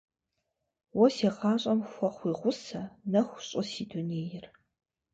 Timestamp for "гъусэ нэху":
2.39-3.41